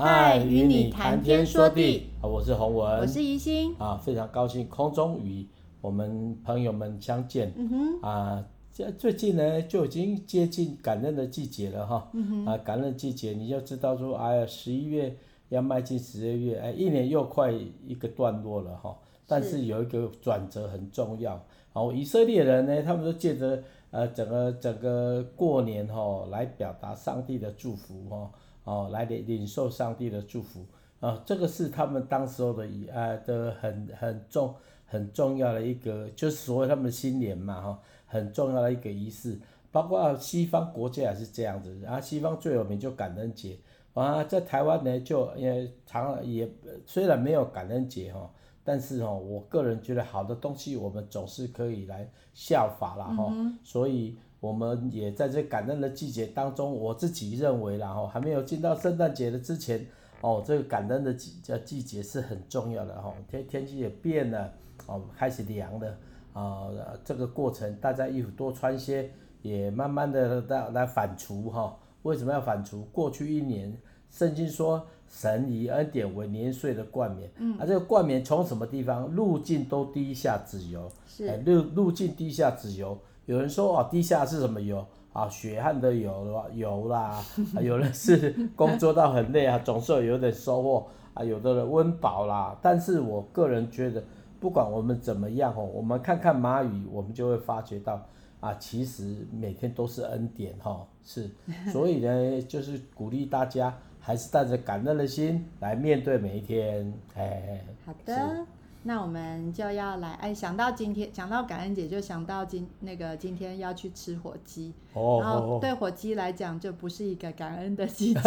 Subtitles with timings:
[0.00, 5.44] 嗨，与你谈天说地，我是洪文，我是宜心，啊，非常高兴空中与
[5.80, 15.16] 我们朋友们相见，嗯哼，啊，这最近呢就已经接近感恩的季节了哈，嗯哼，啊，感恩季节你就知道说，哎呀，十一月
[15.48, 21.32] 要迈进十二月，哎，一年又快一个段落了哈，但是有一个转折很重要，
[21.72, 28.16] 然后以色列人呢，他们都借着呃整个整个过年哈来表达上帝的祝福哈。
[28.16, 28.30] 哦，
[28.68, 30.64] 哦来领领受上帝的祝福
[31.00, 34.52] 啊、这个是他们当时候的呃的很很重
[34.84, 39.38] 很重要的一个，就是所谓他们新年嘛哈、哦，很重要的一个仪式。
[39.70, 43.56] 包括西方国家也是这样子，啊、西方最有名就感恩节
[43.94, 46.50] 啊，在台湾呢就也常也
[46.84, 48.30] 虽然没有感恩节哈、哦，
[48.68, 53.32] 但是哈、哦，我个人觉得好的东西我们总是可以来效法了哈、哦，
[53.64, 54.18] 所以。
[54.40, 59.84] 我们也在这感恩的季节当中，我自己认为啦，哈，还没有进到圣诞节的之前，
[60.20, 61.32] 哦，这个感恩的季
[61.64, 63.12] 季节是很重要的哈。
[63.28, 64.52] 天天气也变了，
[64.86, 65.98] 哦，开始凉了，
[66.32, 66.68] 啊，
[67.04, 69.10] 这个过程大家衣服多穿些，
[69.42, 71.76] 也慢慢的来来反刍哈。
[72.04, 72.84] 为什么要反刍？
[72.92, 73.76] 过去一年，
[74.08, 79.10] 圣经说神以恩典为年岁的冠冕，嗯，啊，这个冠冕从什么地方？
[79.14, 82.96] 路径都滴下脂油，是，路路径滴下脂油。
[83.26, 85.28] 有人说哦，滴下是什么油啊？
[85.28, 87.22] 血汗的油油啦，
[87.60, 92.56] 有人是工作到很累啊，总是有点收获啊，有的人温饱啦。
[92.62, 94.02] 但是我个人觉得，
[94.40, 98.00] 不管我们怎么样哦，我们看看马语，我们就会发觉到
[98.40, 101.28] 啊，其实每天都是恩典哈，是。
[101.72, 106.92] 所以呢，就是鼓励大家还是带着感恩的心来面对每一天。
[107.14, 108.46] 哎，好的。
[108.84, 118.20] 那我们就要来，哎，想到今天，想到感恩节，就想到今那个今天要去吃火鸡，哦、然后对火鸡来讲，就不是一个感恩的季节。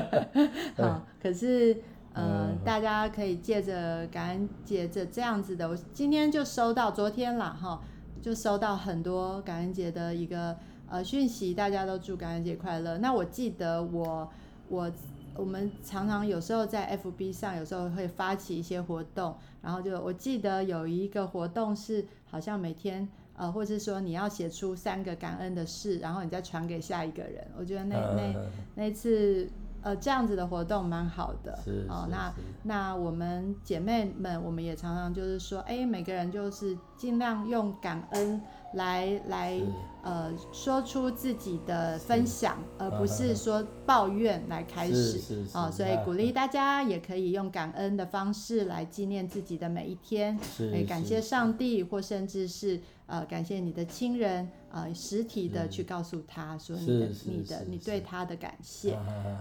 [0.76, 1.80] 好，可是，
[2.12, 7.80] 呃，嗯、大家可以借着感恩节这这样子的，我今天就收到，昨天啦，哈，
[8.20, 10.56] 就收到很多感恩节的一个
[10.90, 12.98] 呃讯息，大家都祝感恩节快乐。
[12.98, 14.28] 那我记得我
[14.68, 14.90] 我。
[15.34, 27.46] 我们常常有时候在 FB 上，有时候会发起一些活动，然后就我记得有一个活动是，好像每天呃，或者是说你要写出三个感恩的事，然后你再传给下一个人。
[27.56, 28.34] 我觉得那那
[28.74, 29.48] 那次
[29.82, 31.58] 呃这样子的活动蛮好的。
[31.64, 38.40] 是哦，那那我们姐妹们，我们也常常就是说，哎，每个人就是尽量用感恩。
[38.74, 39.58] 来来，
[40.02, 45.70] 呃，说出自己的分享，而不是说抱怨来开始哦。
[45.72, 50.38] 所以鼓励大家也可以用感恩的方式来纪念自己的每一天，
[50.70, 58.96] 来感谢上帝，或甚至是呃感谢你的亲人，呃，实体的去告诉他说你的你的你对他的感谢。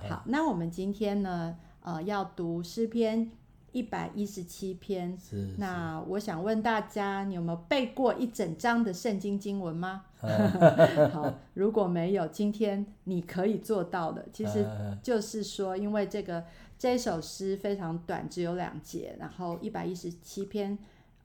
[0.09, 3.29] 好，那我们今天呢，呃，要读诗篇。
[3.73, 10.05] 一百一十七篇，是是，那我想问大家，你有没有背过一整章的圣经经文吗？
[11.13, 14.65] 好，如果没有，今天你可以做到的，其实
[15.03, 16.43] 就是说，因为这个
[16.79, 20.75] 这首诗非常短，只有两节，然后一百一十七篇，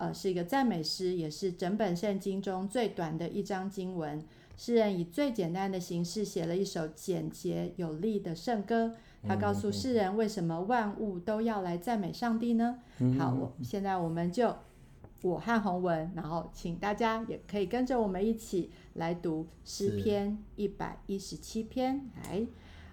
[0.02, 4.20] 呃，是一个赞美诗，也是整本圣经中最短的一章经文。
[4.56, 8.96] 诗人以最简单的形式写了一首简洁有力的圣歌。
[9.24, 12.80] 他告诉世人，为什么万物都要来赞美上帝呢？
[12.98, 14.52] 嗯、好，我现在我们就
[15.22, 22.10] 我和洪文，然后请大家也可以跟着我们一起来读诗篇一百一十七篇。
[22.24, 22.44] 来，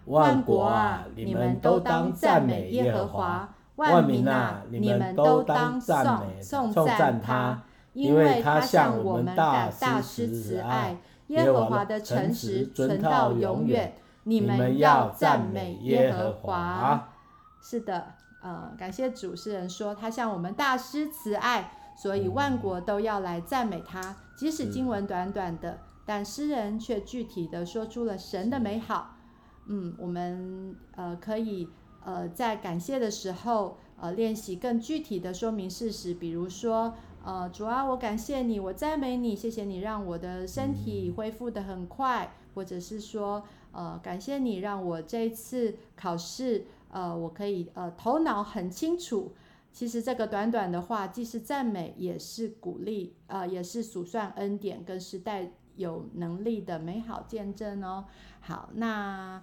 [0.06, 7.64] 万国啊，你们都当赞美耶和华；万民啊，你们都当赞美颂赞他，
[7.94, 10.98] 因为他向我们大施慈爱，
[11.28, 13.96] 耶和华的诚实存到永远。
[14.24, 17.10] 你们要赞美耶和华。
[17.62, 18.14] 是的，
[18.44, 19.36] 呃，感谢主。
[19.36, 24.18] 诗人说他向我们大施慈爱，所以万国都要来赞美他。
[24.38, 29.16] 即使经文短短的，但诗人却具体的说出了神的美好。
[29.68, 31.70] 嗯，我们呃可以
[32.04, 43.44] 呃在感谢的时候呃练习更具体的说明事实，比如说呃主啊，我感谢你，我赞美你，谢谢你让我的身体恢复的很快，或者是说。
[43.72, 49.32] 呃，感谢你让我这一次考试，呃，我可以呃头脑很清楚。
[49.72, 58.06] 其实这个短短的话，既是赞美，也是鼓励，呃，也是数算恩典，更是带有能力的美好见证哦。
[58.40, 59.40] 好，那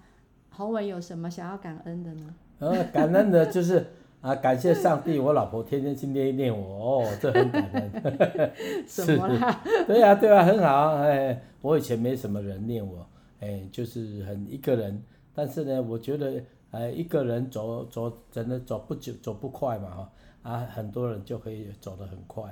[0.50, 2.34] 洪伟有什么想要感恩的呢？
[2.58, 3.86] 呃，感恩的就是
[4.20, 8.52] 啊，感谢上帝，我老婆天天去念一念我，哦， 这很感恩。
[8.88, 9.62] 什么啦？
[9.86, 10.94] 对啊，对啊，很好。
[10.96, 13.06] 哎，我以前没什么人念我。
[13.40, 15.02] 哎，就是很一个人，
[15.34, 20.12] 但是呢，我觉得哎，一个人走走真的走不久走不快嘛哈，
[20.42, 22.42] 啊，很多人就可以走得很快，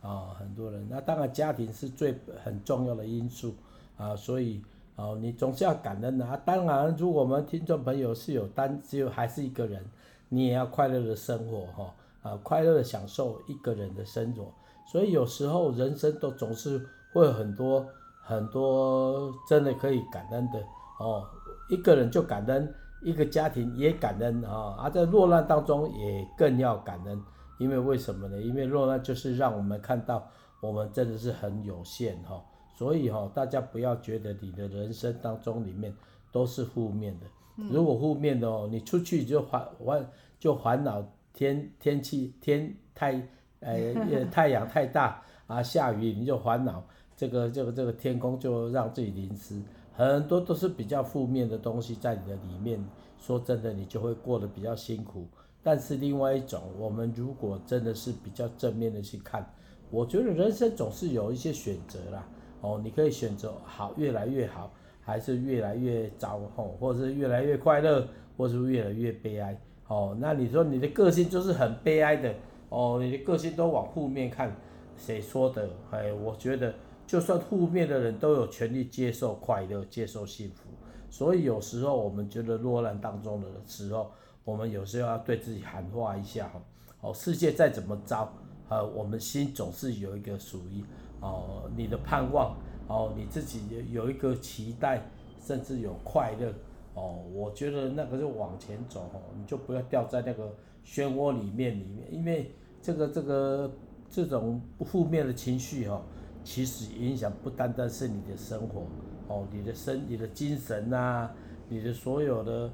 [0.00, 2.14] 啊，很多人，那当然家庭是最
[2.44, 3.54] 很重要的因素，
[3.96, 4.62] 啊，所以，
[4.98, 6.36] 哦，你总是要感恩的啊。
[6.44, 9.80] 当然，如果我们听众朋友是有单，只有还是一个人，
[10.28, 14.52] 你也要快乐的生活哈，啊，快乐的享受一个人的生活。
[14.90, 17.86] 所以有时候人生都总是会有很多
[18.24, 20.58] 很多真的可以感恩的
[20.98, 21.24] 哦，
[21.70, 22.74] 一个人就感恩。
[23.00, 27.22] 一个家庭也感恩啊，而在落难当中也更要感恩，
[27.60, 28.42] 因为为什么呢？
[28.42, 30.28] 因为落难就是让我们看到
[30.60, 32.42] 我们真的是很有限哈，
[32.78, 35.92] 所以哈，大家不要觉得你的人生当中里面
[36.30, 37.26] 都是负面的，
[37.56, 40.08] 如果负面的哦，你出去就烦烦
[40.38, 43.20] 就烦恼天天气天太
[43.58, 43.92] 呃
[44.30, 46.80] 太阳太大 啊，下雨你就烦恼
[47.16, 49.60] 这个这个这个天空就让自己淋湿。
[49.92, 52.80] 很多都是比较负面的东西在你的里面，
[53.18, 55.26] 说真的，你就会过得比较辛苦。
[55.64, 59.44] 但是另外一种，我们如果真的是比较正面的去看，
[59.90, 62.24] 我觉得人生总是有一些选择啦。
[62.60, 64.70] 哦，你可以选择好，越来越好，
[65.00, 68.06] 还是越来越糟，哦，或者是越来越快乐，
[68.36, 69.58] 或是越来越悲哀。
[69.86, 72.34] 哦，那你说你的个性就是很悲哀的，
[72.68, 74.54] 哦，你的个性都往负面看，
[74.96, 75.68] 谁说的？
[75.90, 76.74] 哎，我觉得。
[77.06, 80.68] 就算负面的人都有权利接受快乐，接受幸福。
[81.08, 84.10] 所以有时候我们觉得落难当中的时候，
[84.44, 86.60] 我们有时候要对自己喊话一下哈。
[87.00, 88.30] 哦，世界再怎么糟，
[88.68, 90.84] 呃，我们心总是有一个属于
[91.20, 92.56] 哦你的盼望，
[92.86, 95.02] 哦你自己有一个期待，
[95.40, 96.52] 甚至有快乐。
[96.94, 100.54] 哦，我觉得那个就往前走哦，你就不要掉在那个
[100.84, 103.70] 漩涡里面里面，因为这个这个
[104.10, 106.02] 这种负面的情绪哈。
[106.44, 108.86] 其实影响不单单是你的生活，
[109.26, 111.30] 哦，你的身、你的精神啊，
[111.68, 112.70] 你的所有的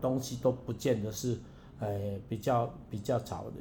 [0.00, 1.36] 东西都不见得是，
[1.78, 3.56] 哎，比较比较吵的，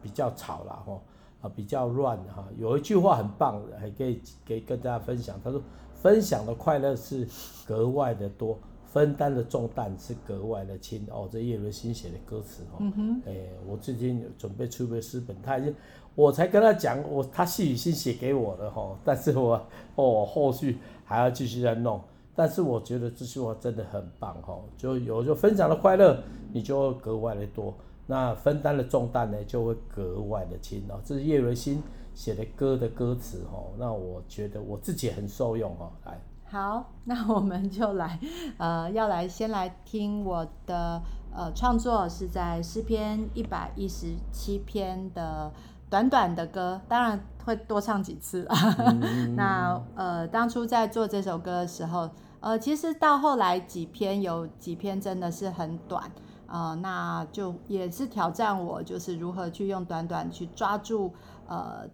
[0.00, 1.00] 比较吵了哈，
[1.40, 2.46] 啊，比较乱哈。
[2.56, 5.60] 有一句话很棒，还可以给跟大家分享，他说：
[5.94, 7.26] 分享的快乐是
[7.66, 11.06] 格外的多，分担的重担是格外的轻。
[11.10, 13.34] 哦，这叶伦新写的歌词哦，嗯哼，哎，
[13.66, 15.74] 我最近准备出本诗本，他已经。
[16.14, 19.64] 我才跟他讲，我他细语信写给我的哈，但是我
[19.94, 22.00] 哦后续还要继续再弄，
[22.34, 26.20] 但是我觉得这句话真的很棒哈，就有就分享的快乐，
[26.52, 27.72] 你就会格外的多，
[28.08, 31.00] 那分担的重担呢就会格外的轻哦。
[31.04, 31.80] 这是叶维新
[32.14, 35.92] 写的歌的歌词哦，那我觉得我自己很受用哦。
[36.04, 38.18] 来，好，那我们就来，
[38.56, 41.00] 呃，要来先来听我的
[41.32, 45.52] 呃创作是在诗篇一百一十七篇的。
[45.90, 48.54] 短短的歌，当然会多唱几次了。
[48.76, 56.12] 嗯、 那呃，当初在做这首歌的时候，呃，其实到后来几篇有几篇真的是很短啊、
[56.48, 61.14] 呃，那就也是挑战我，就是如何去用短短去抓住
[61.46, 61.86] 呃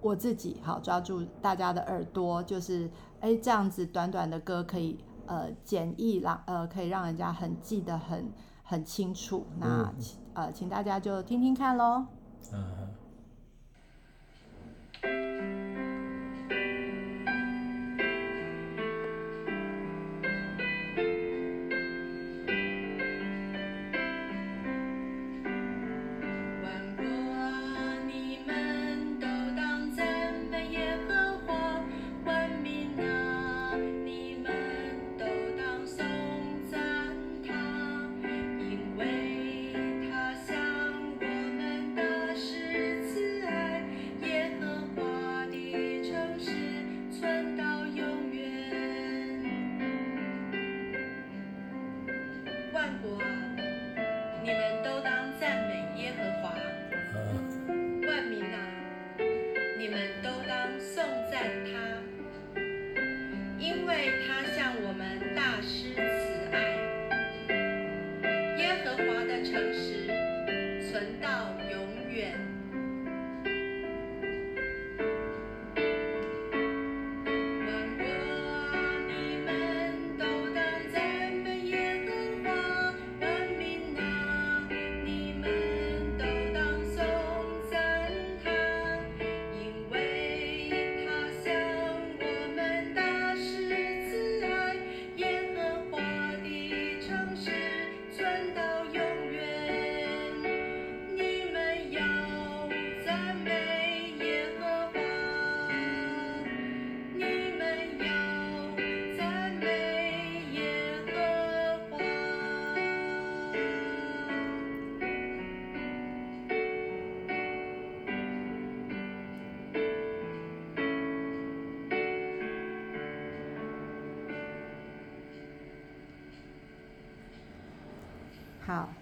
[0.00, 2.90] 我自己，好抓住大家的耳朵，就是
[3.20, 8.32] 哎这样子短短的歌可以呃简易让呃可以让人家很记得很
[8.62, 9.46] 很清楚。
[9.58, 9.94] 那、嗯、
[10.34, 12.06] 呃，请大家就听听看喽。
[12.52, 12.90] 嗯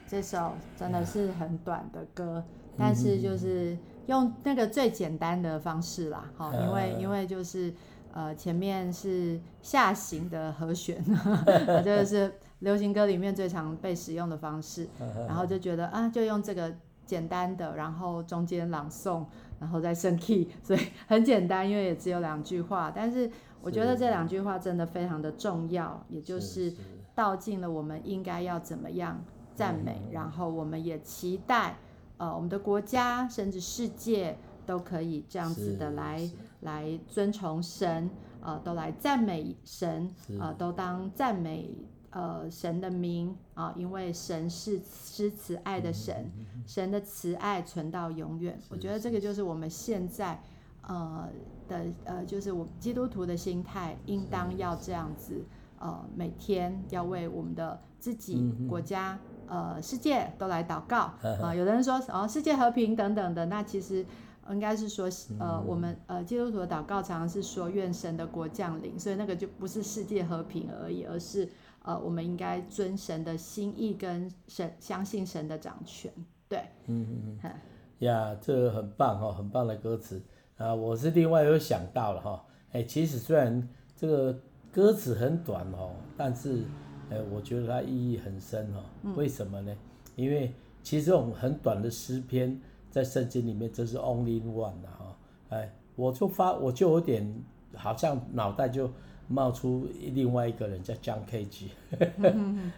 [0.09, 2.43] 这首真的是很短的歌，
[2.79, 7.73] 但是就是用那个最简单的方式啦，哈，因为因为就是
[8.15, 11.05] 呃前面是下行的和弦，
[11.85, 14.89] 这个是流行歌里面最常被使用的方式，
[15.27, 16.75] 然后就觉得啊，就用这个
[17.05, 19.27] 简单的，然后中间朗诵，
[19.61, 26.73] 然后再升 key， 所以很简单，因为也只有两句话，但是我觉得这两句话真的非常的重要，也就是。
[27.15, 29.21] 道尽了我们应该要怎么样。
[29.59, 31.77] 赞美，然后我们也期待，
[32.17, 38.09] 呃，我们的国家甚至世界都可以这样子的来来尊崇神，
[38.41, 41.75] 呃，都来赞美神，呃，都当赞美
[42.11, 46.31] 呃神的名啊，呃，因为神是施慈爱的神，
[46.65, 48.57] 神的慈爱存到永远。
[48.69, 49.43] 我觉得这个就是。
[49.43, 50.41] 我们现在
[50.83, 51.29] 呃
[51.67, 55.45] 的呃，就是我基督徒的心态，应当要这样子，
[55.81, 59.19] 呃，每天要为我们的自己国家。
[59.49, 61.57] 呃，世界都来祷告啊、呃！
[61.57, 64.05] 有的人说哦，世界和平等等的，那其实
[64.51, 71.49] 应该是说，呃，我们呃基督徒的祷告常常是说愿神的国降临，所以那个就不是世界和平而已，而是
[71.83, 76.13] 呃，我们应该遵神的心意跟神相信神的掌权。
[76.49, 77.53] 对，嗯嗯嗯，
[78.01, 80.23] 呀，这个很棒哦，很棒的歌词
[80.57, 80.75] 啊！
[80.75, 84.39] 我是另外有想到了哈，哎，其实虽然这个
[84.73, 86.65] 歌词很短哦，但是。
[87.11, 88.85] 哎，我觉得它意义很深哈。
[89.17, 89.75] 为什么呢？
[90.17, 92.61] 因为其实这种很短的诗篇，
[92.91, 95.17] 在圣经里面这是 only one 的哈。
[95.51, 97.43] 哎，我就发，我就有点
[97.75, 98.91] 好像脑袋就
[99.29, 101.69] 冒出另外一个人叫 John Cage，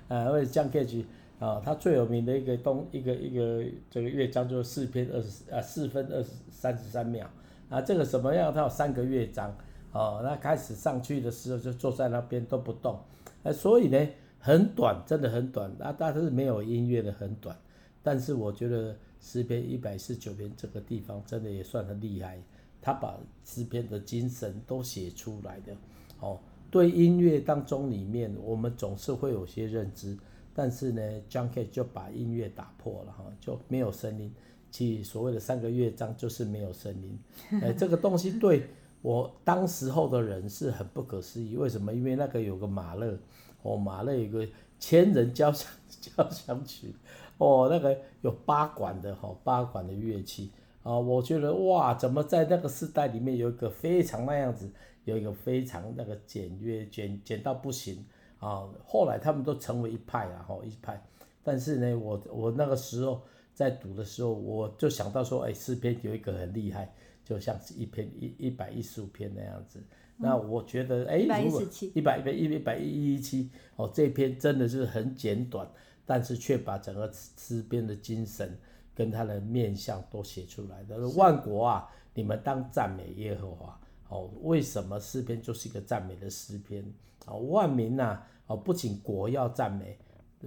[0.09, 1.05] 啊， 因为 John Cage
[1.39, 7.27] 啊，他最有名的一个东一个一个这个乐章就是四篇二十啊四分二十三十三秒
[7.69, 8.53] 啊，这个什么样？
[8.53, 9.57] 它有三个乐章
[9.93, 10.21] 哦。
[10.23, 12.99] 那开始上去的时候就坐在那边都不动。
[13.43, 14.07] 哎，所以呢，
[14.39, 17.57] 很短，真的很短，啊，但是没有音乐的很短，
[18.03, 22.39] 但是我觉得诗篇一百四十九篇这个地方真的也算很厉害，
[22.83, 25.75] 他把诗篇的精神都写出来的，
[26.21, 26.39] 哦，
[26.71, 30.19] 对音乐当中里面，我们总是会有些认知，
[30.53, 34.31] 但是呢，John K 就把音乐打破了哈，就没有声音，
[34.71, 37.19] 其所谓的三个乐章就是没有声音，
[37.63, 38.69] 哎，这个东西对。
[39.03, 41.93] 我当时候的人是很不可思议，为什么？
[41.93, 43.19] 因为那个有个马勒，
[43.63, 44.47] 哦，马勒有个
[44.79, 46.95] 千人交响交响曲，
[47.39, 50.51] 哦，那个有八管的哈、哦，八管的乐器
[50.83, 54.71] 啊、哦，我觉得哇，怎么在那个时代里面有一个非常那样子，
[55.05, 58.05] 有一个非常那个简约简简到不行
[58.39, 58.75] 啊、哦。
[58.85, 61.03] 后来他们都成为一派啊，哈、哦，一派。
[61.43, 63.23] 但是呢，我我那个时候
[63.55, 66.93] 在读的时候，我就想到说，哎，诗篇有一个很厉害。
[67.25, 69.85] 就像是一篇一一百一十五篇那样子，嗯、
[70.19, 71.63] 那我觉得哎，如果
[71.95, 75.71] 一百一百一一百一一七哦，这篇真的是很简短，
[76.05, 78.59] 但是却把整个诗篇的精神
[78.95, 81.09] 跟他的面相都写出来的。
[81.11, 84.31] 万国啊，你们当赞美耶和华哦。
[84.43, 86.85] 为什么诗篇就是一个赞美的诗篇
[87.27, 87.35] 啊？
[87.35, 89.97] 万民呐哦，不仅国要赞美，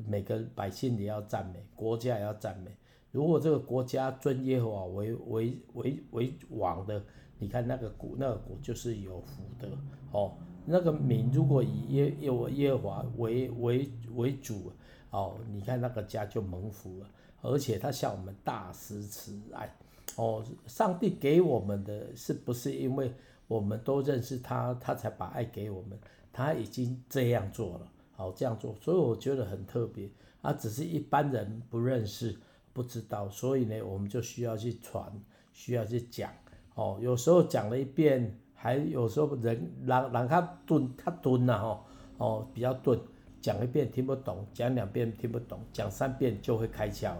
[0.07, 2.71] 每个百姓也要赞美，国家也要赞美。
[3.13, 6.99] 如果这个国家尊耶和华为为为为王的，
[7.37, 9.69] 你看那个国那个国就是有福的
[10.11, 10.33] 哦。
[10.65, 14.71] 那个民如果以耶耶耶和华为为为主
[15.11, 17.07] 哦，你看那个家就蒙福了，
[17.43, 19.71] 而且他向我们大施慈爱
[20.15, 20.43] 哦。
[20.65, 23.13] 上帝给我们的是不是因为
[23.47, 25.99] 我们都认识他，他才把爱给我们？
[26.31, 30.09] 他已经这样做了，好这样做，所以我觉得很特别
[30.41, 30.51] 啊。
[30.51, 32.35] 只是一般人不认识。
[32.73, 35.09] 不知道，所以呢，我们就需要去传，
[35.53, 36.31] 需要去讲。
[36.75, 41.85] 哦，有时候讲了一遍，还有时候人让让他钝，他钝了哈。
[42.17, 42.99] 哦，比较钝，
[43.39, 47.13] 讲一遍听不懂，讲两遍听不懂，讲三遍就会开窍。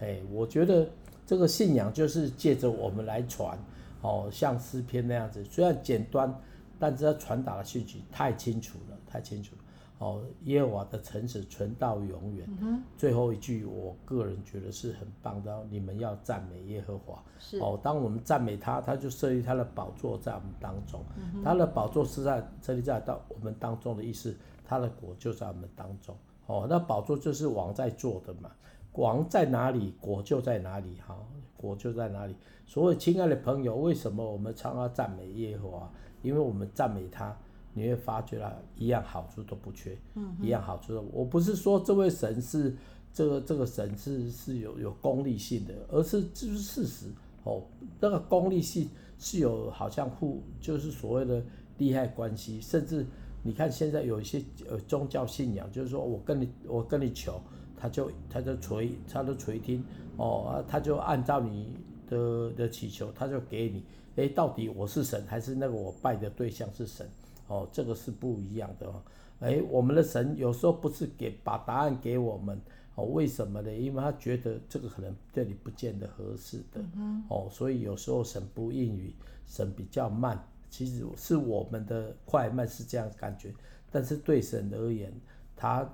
[0.00, 0.88] 哎，我觉得
[1.24, 3.58] 这个信仰就是借着我们来传。
[4.02, 6.32] 哦，像诗篇那样子，虽然简单，
[6.78, 9.62] 但是它传达的讯息太清楚了，太清楚了。
[9.98, 12.46] 哦，耶和华的诚实存到永远。
[12.60, 12.82] 嗯。
[12.98, 15.66] 最后一句，我个人觉得是很棒的。
[15.70, 17.22] 你们要赞美耶和华。
[17.38, 17.58] 是。
[17.58, 21.00] 哦，当我们赞美他，他就设立他的宝座在我们当中。
[21.16, 21.42] 嗯。
[21.42, 24.36] 他的宝座是在设立在到我们当中的意思，
[24.66, 26.14] 他的国就在我们当中。
[26.46, 28.50] 哦，那宝座就是王在做的嘛。
[28.92, 30.96] 王在哪里，国就在哪里。
[31.06, 31.16] 哈，
[31.56, 32.36] 国就在哪里。
[32.66, 35.90] 所以，亲爱的朋友，为什么我们常常赞美耶和华？
[36.22, 37.34] 因为我们赞美他。
[37.76, 41.02] 你会发觉啊，一样好处都不缺，嗯、一样好处都。
[41.12, 42.74] 我不是说这位神是
[43.12, 47.06] 这个这个神是是有有功利性的，而是这是事实
[47.44, 47.62] 哦。
[48.00, 51.42] 那个功利性是有好像互就是所谓的
[51.76, 53.04] 利害关系，甚至
[53.42, 57.38] 你看现在有一些呃宗教信仰，就是说我跟你我跟你求，
[57.76, 59.84] 他他就他就垂他就垂听
[60.16, 61.68] 哦，他就按照你
[62.08, 63.84] 的的祈求，他就给你。
[64.16, 67.06] 诶，到底我是神还是那个我拜的对象是神？
[67.48, 69.02] 哦，这个是不一样的哦。
[69.40, 72.60] 诶，我们的神有时候不是给把答案给我们
[72.94, 73.72] 哦，为什么呢？
[73.72, 76.80] 因为他觉得这个可能对你不见得合适的
[77.28, 79.12] 哦，所以有时候神不应允，
[79.46, 83.52] 神比较慢，其实是我们的快慢是这样感觉，
[83.90, 85.12] 但是对神而言，
[85.54, 85.88] 他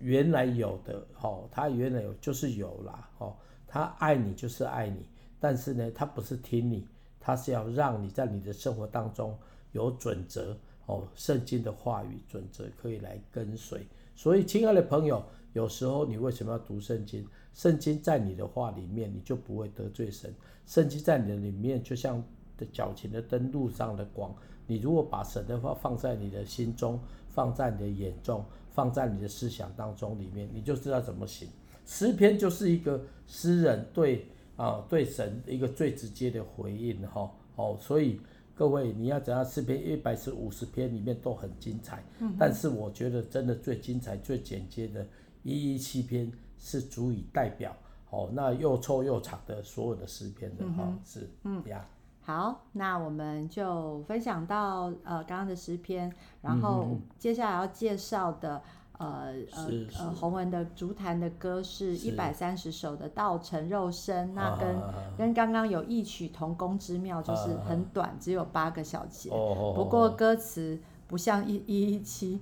[0.00, 5.06] 原来有的哦，他原来有就是有啦哦，他爱你就是爱你，
[5.38, 6.86] 但是呢，他不是听你。
[7.26, 9.34] 他是要让你在你的生活当中
[9.74, 13.86] 有准则哦，圣经的话语准则可以来跟随。
[14.16, 17.24] 所以，亲爱的朋友，有时候你为什么要读圣经？
[17.52, 20.34] 圣经在你的话里面，你就不会得罪神。
[20.66, 22.20] 圣经在你的里面，就像
[22.56, 24.34] 的脚前的灯，路上的光。
[24.66, 31.46] 你如果把神的话放在你的心中，放在你的眼中，放在你的思想当中里面，你就知道怎么行。
[31.84, 34.26] 诗篇就是一个诗人对。
[34.56, 38.20] 啊，对神一个最直接的回应哈，哦，所以
[38.54, 45.06] 各位你要讲到诗篇一百五十篇里面都很精彩，嗯，但是我觉得真的最精彩、最简洁的
[45.42, 47.74] 一一七篇是足以代表
[48.10, 51.62] 哦，那又臭又长的所有的诗篇的哈，嗯，是，嗯。
[51.66, 51.84] 呀，
[52.22, 58.62] 好，那我们就分享到呃刚刚的诗篇，然后接下来要介绍的。
[58.98, 69.30] 呃呃呃，洪文的竹坛的歌是一百三十首的道成肉身，那跟、啊、跟刚刚有异曲同工之妙，就是很短，啊、只有八个小节。
[69.30, 72.40] 哦、不过歌词不像一一一七，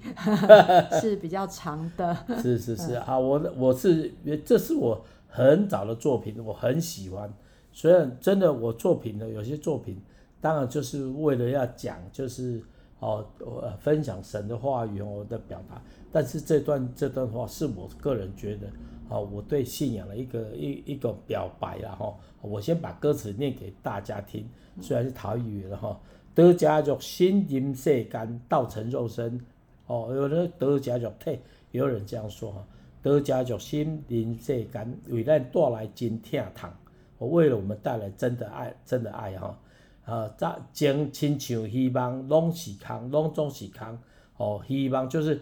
[1.01, 2.15] 是比较长的。
[2.43, 4.13] 是是是啊，我我是
[4.45, 7.33] 这是我很早的作品，我很喜欢。
[7.73, 10.03] 虽然真的我作品的有些作品，
[10.41, 12.63] 当然就是为了要讲，就是。
[13.03, 15.83] 哦，我分享神的话语，我的表达。
[16.13, 18.69] 但是这段这段话是我个人觉得，
[19.09, 22.17] 哦，我对信仰的一个一一个表白了哈。
[22.41, 24.49] 我先把歌词念给大家听，
[24.81, 25.99] 虽然是台语的哈。
[26.33, 29.41] 得家族心灵世间，道成肉身。
[29.89, 31.41] 哦，有人得家族体，
[31.73, 32.65] 有人这样说哈。
[33.03, 36.71] 得家族心灵世间，为咱带来真疼痛。
[37.19, 39.59] 我为了我们带来真的爱，真的爱哈。
[40.05, 43.99] 啊，早前亲像希望拢是空，拢总是空。
[44.37, 45.41] 哦，希望就是，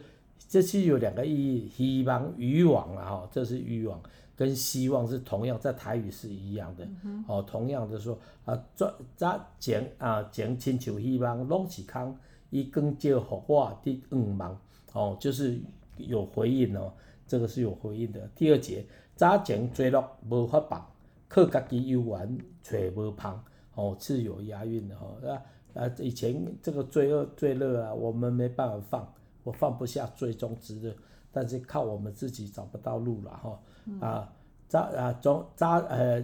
[0.49, 3.99] 这是有两个意义，希望渔网啊，吼，这是渔网，
[4.37, 6.87] 跟希望是同样，在台语是一样的。
[7.05, 12.15] 嗯、哦，同样的说，啊，早早前啊，前亲像希望拢是空，
[12.51, 14.61] 伊更叫予我的愿望。
[14.93, 15.59] 哦，就是
[15.97, 16.93] 有回应哦，
[17.27, 18.29] 这个是有回应的。
[18.35, 18.85] 第二节，
[19.17, 20.87] 早前坠落无法放，
[21.29, 23.43] 靠家己游玩找无芳。
[23.81, 30.95] 哦，是有押韵的哈，啊啊，以前这个罪恶罪乐啊，我们没办法放，我放不下最终之乐，
[31.33, 33.61] 但是靠我们自己找不到路了哈，
[34.07, 34.33] 啊，
[34.69, 36.23] 早啊总早呃，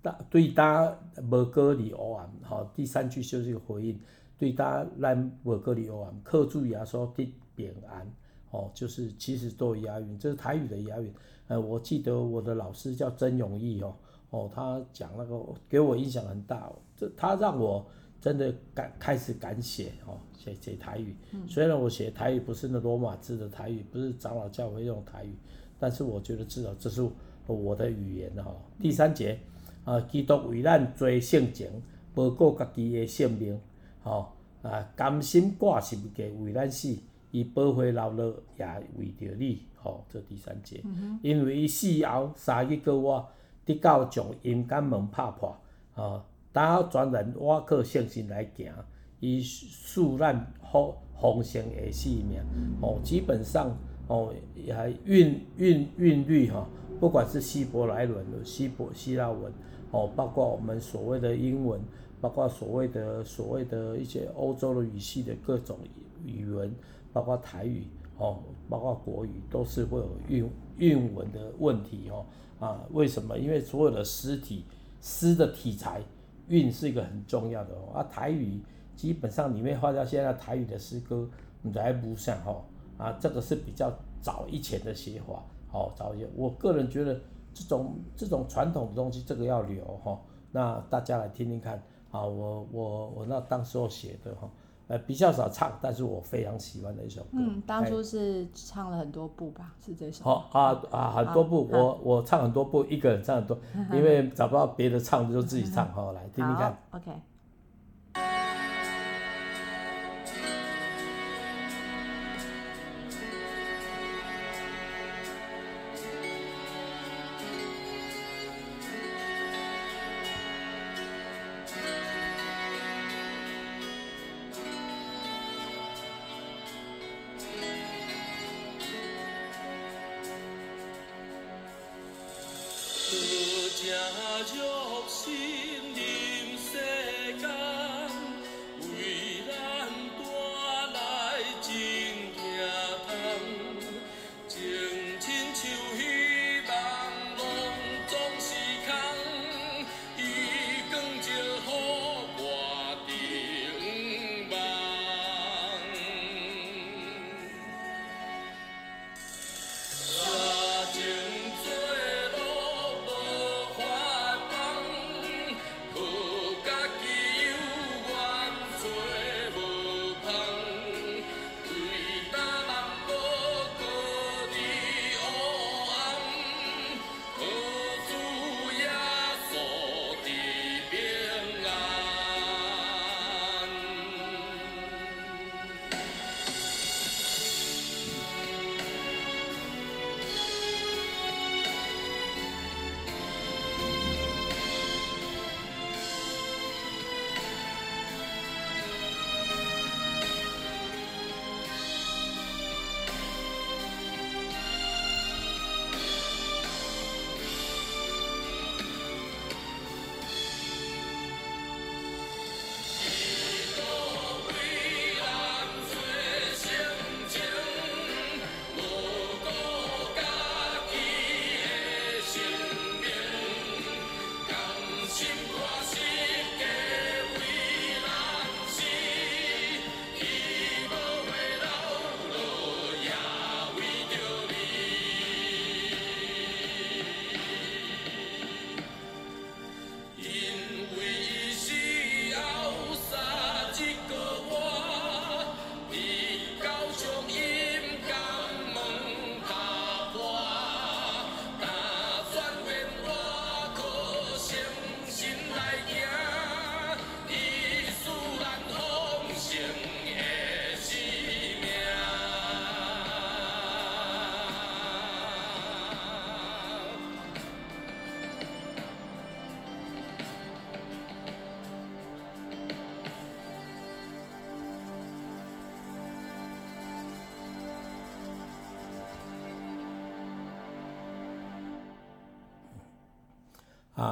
[0.00, 0.98] 大对大
[1.30, 4.00] 无歌里欧安，好，第三句就是一个回应，
[4.38, 8.10] 对大咱无歌里欧安，靠主耶稣的平安，
[8.52, 11.12] 哦，就是其实都有押韵，这是台语的押韵，
[11.48, 13.94] 呃，我记得我的老师叫曾永义哦。
[14.30, 15.38] 哦，他讲那个
[15.68, 17.84] 给我影响很大，哦，这他让我
[18.20, 21.16] 真的敢开始敢写哦，写写台语。
[21.32, 25.34] 嗯、虽然我写台语不是那罗马字的台语，不是长老教会用台语，
[25.80, 27.02] 但是我觉得至少这是
[27.46, 28.56] 我的语言哈，哦。
[28.80, 29.36] 第三节
[29.84, 31.68] 啊，基督为咱做圣情，
[32.14, 33.60] 无顾家己的性命，
[34.04, 34.28] 哦
[34.62, 36.96] 啊，甘心挂心给为咱死，
[37.32, 38.64] 伊保护老了也
[38.96, 43.28] 为着你，哦，这第三节，嗯、因为伊死后三日过我。
[43.66, 45.56] 直到将阴间门拍破，
[45.94, 48.72] 哦，打全人我靠信心来行，
[49.20, 50.34] 以赐咱
[50.72, 52.40] 丰丰盛的生命，
[52.80, 53.76] 哦，基本上
[54.08, 56.66] 哦，也韵韵韵律哈，
[56.98, 59.52] 不管是希伯来文、希伯希腊文，
[59.90, 61.80] 哦，包括我们所谓的英文，
[62.20, 65.78] 包括所谓的所谓的一些欧洲的语系的各种
[66.24, 66.74] 语文，
[67.12, 67.84] 包括台语，
[68.20, 72.26] 哦，包括国语，都是会有韵韵文的问题哦。
[72.60, 73.38] 啊，为什么？
[73.38, 74.66] 因为所有的诗体
[75.00, 76.02] 诗的题材
[76.48, 77.94] 韵是一个很重要的哦。
[77.94, 78.60] 啊，台语
[78.94, 81.26] 基本上里面发现现在台语的诗歌，
[81.62, 82.62] 你还不上哈。
[82.98, 86.28] 啊，这个是比较早以前的写法，好早一些。
[86.36, 87.18] 我个人觉得
[87.54, 90.20] 这种这种传统的东西，这个要留哈。
[90.52, 94.50] 那大家来听听看啊，我我我那当时候写的哈。
[94.90, 97.28] 呃，比较少唱，但是我非常喜欢的一首歌。
[97.34, 100.24] 嗯，当初是唱了很多部吧，是这首。
[100.24, 103.56] 好啊啊，很多部，我我唱很多部，一个人唱很多，
[103.92, 105.88] 因为找不到别的唱，就自己唱。
[105.94, 106.76] 好，来听听看。
[106.90, 107.12] OK。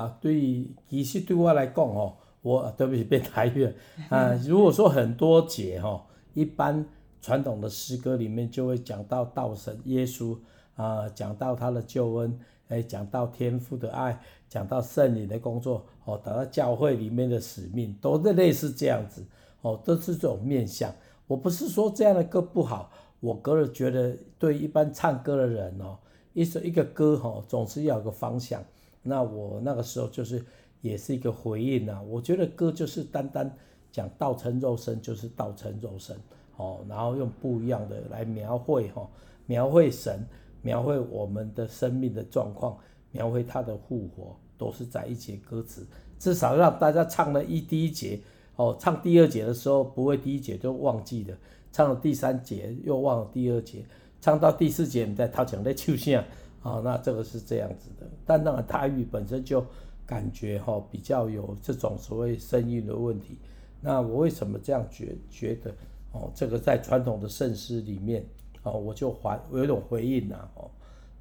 [0.09, 3.71] 啊，对，其实对我来讲哦，我对不起变台语
[4.09, 4.33] 啊。
[4.47, 6.85] 如果说很多节哈，一般
[7.21, 10.37] 传统的诗歌里面就会讲到道神耶稣
[10.77, 14.19] 啊，讲到他的救恩，哎，讲到天父的爱，
[14.49, 19.25] 讲到圣灵的工作，哦，讲到教会里面的使命，都是类似这样子，
[19.61, 20.95] 哦，都是这种面向。
[21.27, 22.91] 我不是说这样的歌不好，
[23.21, 25.99] 我个人觉得对一般唱歌的人哦，
[26.33, 28.63] 一首一个歌哈，总是要有个方向。
[29.03, 30.45] 那我那个时候就是
[30.81, 33.51] 也是一个回应啊，我觉得歌就是单单
[33.91, 36.17] 讲道成肉身，就是道成肉身，
[36.57, 39.09] 哦，然后用不一样的来描绘哈，
[39.47, 40.25] 描绘神，
[40.63, 42.77] 描绘我们的生命的状况，
[43.13, 45.87] 描绘他的复活，都是在一节歌词，
[46.19, 48.21] 至少让大家唱了一第一节，
[48.57, 51.37] 哦，唱第二节的时候不会第一节就忘记了，
[51.73, 53.85] 唱了第三节又忘了第二节，
[54.21, 56.23] 唱到第四节你再掏钱在唱啥？
[56.63, 59.65] 啊，那这个是这样子的，但那个大玉本身就
[60.07, 63.39] 感觉哈比较有这种所谓声音的问题。
[63.81, 65.73] 那我为什么这样觉觉得？
[66.13, 68.25] 哦，这个在传统的圣诗里面，
[68.63, 70.71] 哦，我就还我有一种回应呐，哦，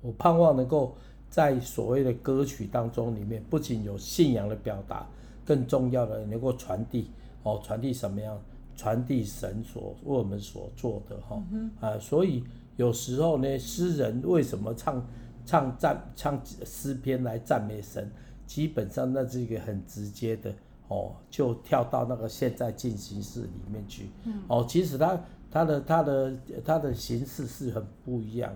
[0.02, 0.95] 我盼望能够
[1.30, 5.06] 在所谓的歌曲当中里面，不仅有信仰的表达，
[5.45, 7.12] 更重要的能够传递，
[7.43, 8.41] 哦，传递什么样？
[8.78, 11.43] 传递神所为我们所做的哈，
[11.82, 12.43] 啊，所以
[12.78, 15.06] 有时候呢，诗人为什么唱？
[15.47, 18.12] 唱赞唱诗篇来赞美神，
[18.45, 20.53] 基本上那是一个很直接的
[20.89, 24.10] 哦，就跳到那个现在进行式里面去。
[24.25, 28.53] 嗯、哦，其实他他的他的他的形式是很不一样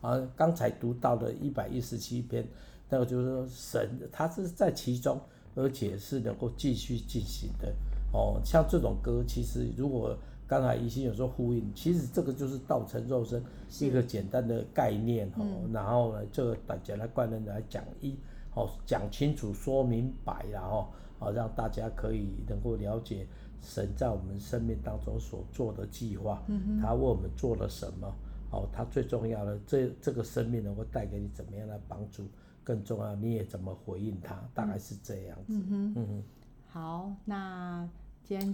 [0.00, 0.20] 啊。
[0.34, 2.44] 刚才读到的一百一十七篇，
[2.90, 5.20] 那个就是说神他是在其中，
[5.54, 7.72] 而且是能够继续进行的。
[8.12, 15.40] 哦，像这种歌，其实如果刚才一心有时候呼应，其实这个就是道成肉身，是一个简单的概念哦。
[15.40, 18.18] 嗯、然后呢，这个大家来观念来讲一
[18.54, 20.88] 哦，讲清楚说明白，然后
[21.20, 23.26] 哦，让大家可以能够了解
[23.62, 26.42] 神在我们生命当中所做的计划，
[26.82, 28.14] 他为我们做了什么
[28.50, 32.26] 哦，他最重要的这这个生命能够带给你怎么样的帮助，
[32.62, 35.54] 更重要你也怎么回应他，大概是这样子。
[35.54, 36.22] 嗯哼，嗯哼
[36.68, 37.88] 好，那。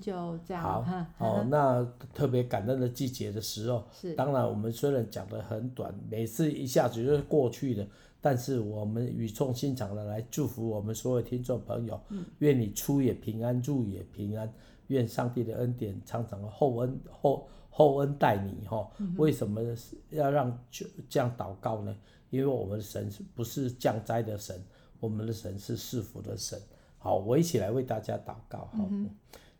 [0.01, 0.62] 就这样。
[0.62, 7.87] 好，哦，那特别感恩的季节的时候，是当然我们虽然讲的很短，每次一下子就是过去了，
[8.21, 12.01] 但是我们语重心长的来祝福我们所有听众朋友，
[12.38, 14.53] 愿你出也平安，入也平安，
[14.88, 18.91] 愿上帝的恩典常常厚恩厚厚恩待你哈。
[19.17, 19.61] 为什么
[20.11, 21.97] 要让就这样祷告呢？
[22.31, 24.62] 因为我们的神不是降灾的神，
[25.01, 26.61] 我们的神是赐福的神。
[26.99, 28.85] 好，我一起来为大家祷告哈。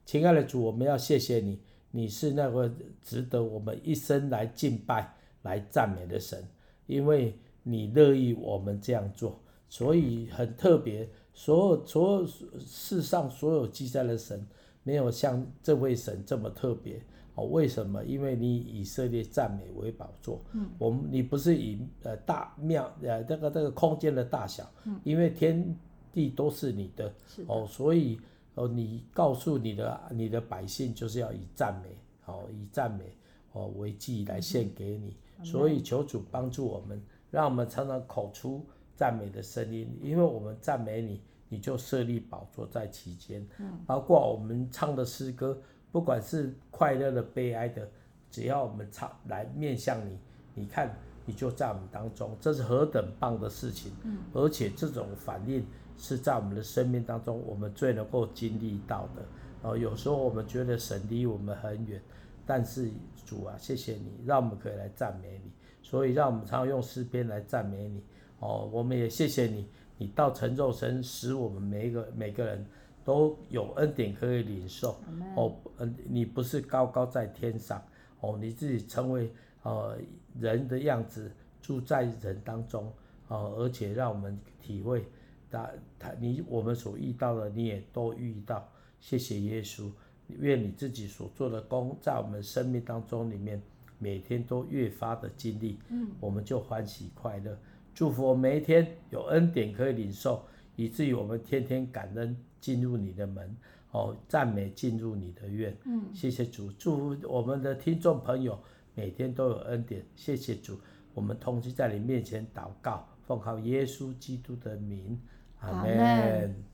[0.09, 6.43] 亲爱的主，我们要谢谢你，你是那个值得我们一生来敬拜、来赞美的神，
[6.87, 7.35] 因为。
[7.65, 11.07] 你乐意我们这样做，所以很特别。
[11.35, 12.27] 所有所有
[12.59, 14.47] 世上所有记载的神，
[14.85, 16.99] 没有像这位神这么特别。
[17.35, 18.03] 哦，为什么？
[18.07, 20.43] 因为你以以色列赞美为宝座。
[20.55, 25.77] 嗯，我们你不是以呃大庙呃这个这个空间的大小，嗯，因为天
[26.11, 27.13] 地都是你的。
[27.27, 27.53] 是的。
[27.53, 28.19] 哦，所以
[28.59, 33.17] 哦，你告诉你的你的百姓，就是要以赞美，哦，以赞美
[33.53, 35.17] 哦为祭来献给你。
[35.39, 37.01] 嗯，所以求主帮助我们。
[37.31, 38.65] 让我们常常口出
[38.97, 43.47] 赞美的声音，因为我们赞美你，你就设立宝座在其间。
[43.59, 45.61] 嗯，包括我们唱的诗歌，
[45.93, 47.87] 不管是快乐的、悲哀的，
[48.31, 50.19] 只要我们唱来面向你，
[50.55, 53.93] 你看你就在我们当中，这是何等棒的事情。
[54.05, 55.63] 嗯，而且这种反应
[55.99, 59.23] 是在我们的生命当中，我们最能够经历到的。
[59.61, 62.01] 哦，有时候我们觉得神离我们很远，
[62.47, 62.89] 但是
[63.27, 65.51] 主啊，谢谢你，让我们可以来赞美你。
[65.83, 68.03] 所以，让我们常常用诗篇来赞美你
[68.41, 68.69] 哦。
[68.73, 72.65] 我们也谢谢你，你到成肉身，使我们每一个每个人
[73.05, 75.01] 都有恩典可以领受。
[75.35, 77.83] 哦，嗯，你不是高高在天上
[78.21, 79.33] 哦，你自己成为
[79.63, 79.97] 呃
[80.39, 81.33] 人的样子，
[81.63, 82.93] 住在人当中
[83.29, 85.05] 哦，而且让我们体会，
[85.51, 88.69] 他他你我们所遇到的，你也都遇到。
[89.01, 89.91] 谢谢耶稣，
[90.29, 93.61] 愿你自己所做的功在我们生命当中里面。
[94.01, 97.59] 每天都越发的经历，嗯，我们就欢喜快乐，
[97.93, 100.45] 祝福我们每一天有恩典可以领受，
[100.77, 103.57] 以至于我们天天感恩进入你的门，
[103.91, 108.57] 哦，赞美进入你的院，嗯，谢谢主，祝福我们的听众朋友
[108.95, 110.79] 每天都有恩典，谢谢主，
[111.13, 115.21] 我们同时在你面前祷告，奉靠耶稣基督的名，
[115.61, 116.68] 阿门。